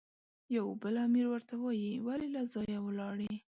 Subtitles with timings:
[0.55, 3.33] یو بل امیر ورته وایي، ولې له ځایه ولاړې؟